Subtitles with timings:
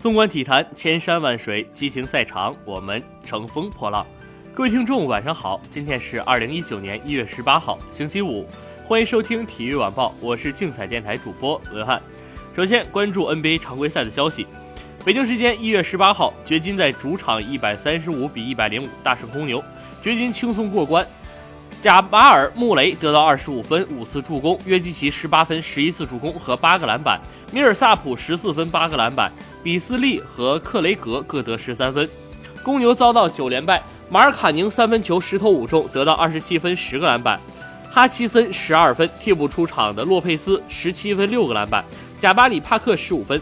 [0.00, 4.06] 纵观体坛，千山万水，激情赛场，我们乘风破浪。
[4.54, 8.46] 各位听众，晚上好，今天是二零一九年一月十八号，星期五，
[8.82, 12.00] 欢迎收听体育晚报，我是竞彩电台主播文翰。
[12.56, 14.46] 首先关注 NBA 常规赛的消息。
[15.04, 19.62] 北京时间一月十八号，掘金在主场一百三十五比一百零五大胜公牛，
[20.02, 21.06] 掘金轻松过关。
[21.82, 27.18] 贾马尔·穆雷得到二十五分、五次助攻；约基奇十八分、十一次助攻和八个篮板；
[27.52, 29.30] 米尔萨普十四分、八个篮板；
[29.62, 32.08] 比斯利和克雷格各得十三分。
[32.62, 37.38] 公牛遭到九连败，马尔卡宁三分球十投五中，得到二十七分、十个篮板；
[37.90, 41.82] 哈奇森十二分，替补出场的洛佩斯十七分、六个篮板；
[42.18, 43.40] 贾巴里·帕克十五分。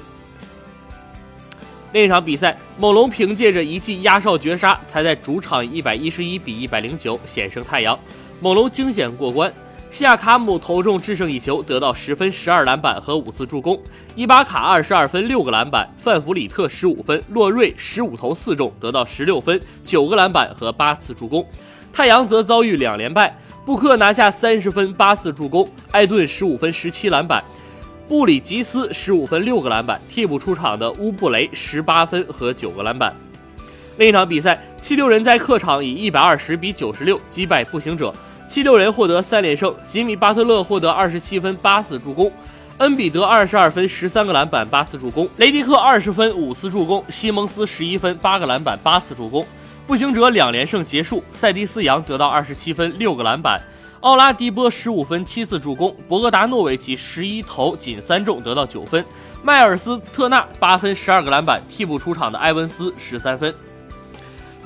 [1.92, 7.98] 另一场比赛，猛龙凭借着一记压哨绝杀，才在主场一百一十一比一百零九险胜太阳。
[8.40, 9.52] 猛龙惊险过关，
[9.90, 13.74] 西亚卡姆投中制胜一球，得到十分、十二篮板和五次助攻；
[14.14, 21.44] 伊巴卡二十二分、六个篮板；范弗里特十五分；洛瑞十五投四中，得到十六分、九个篮板和八次助攻。
[21.90, 27.42] 太阳则遭遇两连败，布克拿下三十分、八次助攻，艾顿十五分、十七篮板，
[28.06, 33.12] 布里吉斯十五分、六个篮板，替补出场的乌布雷十八分和九个篮板。
[33.96, 38.14] 另一场比赛，七六人在客场以一百二十比九十六击败步行者。
[38.48, 42.32] 七六人获得三连胜，吉米·巴特勒获得二十七分、八次助攻，
[42.78, 49.46] 恩比德二十二分、十三个篮板、八次助攻，雷迪克二十分、五次助攻，西蒙斯十一分、八个篮板、八次助攻。
[49.86, 53.60] 步行者两连胜结束，塞迪斯·杨得到二十七分、六个篮板，
[54.00, 59.04] 奥拉迪波十五分、七次助攻，博格达诺维奇十一投仅三中，得到九分，
[59.42, 63.54] 迈尔斯·特纳八分、十二个篮板，替补出场的埃文斯十三分。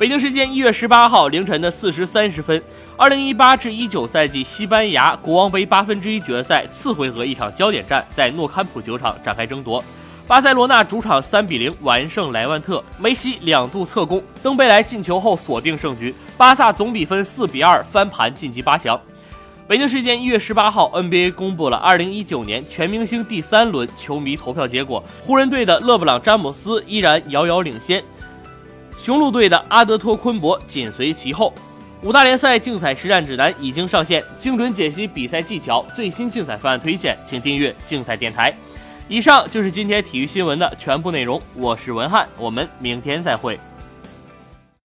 [0.03, 2.61] 北京时间一月十八号凌晨的四时三十分。
[2.97, 9.81] 二零一八至一九赛季西班牙国王杯八分之一决赛次回合一场焦点战在诺坎普球场展开争夺，
[10.27, 19.01] 巴塞罗那主场三比零完胜莱万特，梅西两度侧攻，登贝莱进球后锁定胜局，巴萨总比分四比二翻盘晋级八强。
[19.69, 28.03] 北京时间一月十八号，NBA 公布了二零一九年全明星第三轮球迷投票结果，湖人队的勒布朗詹姆斯依然遥遥领先，
[29.03, 31.53] 雄鹿队的阿德托昆博紧随其后。
[32.05, 38.55] 五大联赛竞彩实战指南已经上线，精准解析比赛技巧，最新竞彩方案推荐，请订阅竞彩电台。
[39.09, 43.59] 以上就是今天体育新闻的全部内容，我是文翰，我们明天再会。